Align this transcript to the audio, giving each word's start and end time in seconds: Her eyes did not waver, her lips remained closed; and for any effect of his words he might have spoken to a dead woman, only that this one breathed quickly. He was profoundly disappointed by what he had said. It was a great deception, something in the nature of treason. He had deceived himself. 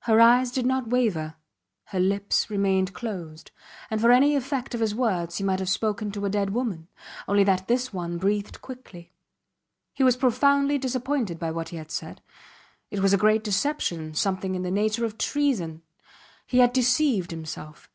Her 0.00 0.20
eyes 0.20 0.50
did 0.50 0.66
not 0.66 0.88
waver, 0.90 1.36
her 1.84 2.00
lips 2.00 2.50
remained 2.50 2.92
closed; 2.92 3.52
and 3.90 4.00
for 4.00 4.10
any 4.10 4.34
effect 4.34 4.74
of 4.74 4.80
his 4.80 4.92
words 4.92 5.36
he 5.36 5.44
might 5.44 5.60
have 5.60 5.68
spoken 5.68 6.10
to 6.10 6.24
a 6.24 6.28
dead 6.28 6.50
woman, 6.50 6.88
only 7.28 7.44
that 7.44 7.68
this 7.68 7.92
one 7.92 8.18
breathed 8.18 8.60
quickly. 8.60 9.12
He 9.94 10.02
was 10.02 10.16
profoundly 10.16 10.78
disappointed 10.78 11.38
by 11.38 11.52
what 11.52 11.68
he 11.68 11.76
had 11.76 11.92
said. 11.92 12.22
It 12.90 12.98
was 12.98 13.12
a 13.12 13.16
great 13.16 13.44
deception, 13.44 14.14
something 14.14 14.56
in 14.56 14.62
the 14.62 14.70
nature 14.72 15.04
of 15.04 15.16
treason. 15.16 15.82
He 16.44 16.58
had 16.58 16.72
deceived 16.72 17.30
himself. 17.30 17.88